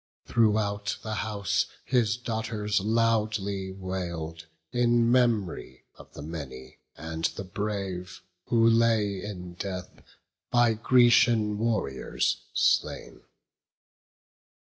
Throughout 0.25 0.97
the 1.03 1.13
house 1.13 1.67
his 1.85 2.17
daughters 2.17 2.79
loudly 2.81 3.71
wail'd 3.71 4.47
In 4.71 5.11
mem'ry 5.11 5.85
of 5.95 6.11
the 6.15 6.23
many 6.23 6.79
and 6.97 7.25
the 7.25 7.43
brave 7.43 8.21
Who 8.45 8.67
lay 8.67 9.21
in 9.23 9.53
death, 9.53 10.01
by 10.49 10.73
Grecian 10.73 11.59
warriors 11.59 12.45
slain. 12.55 13.21